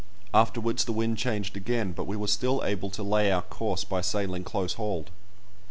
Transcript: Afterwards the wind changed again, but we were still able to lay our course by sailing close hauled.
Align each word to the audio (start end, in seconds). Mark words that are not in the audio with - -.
Afterwards 0.33 0.85
the 0.85 0.93
wind 0.93 1.19
changed 1.19 1.55
again, 1.55 1.91
but 1.91 2.07
we 2.07 2.17
were 2.17 2.25
still 2.25 2.63
able 2.63 2.89
to 2.89 3.03
lay 3.03 3.31
our 3.31 3.43
course 3.43 3.83
by 3.83 4.01
sailing 4.01 4.43
close 4.43 4.73
hauled. 4.73 5.11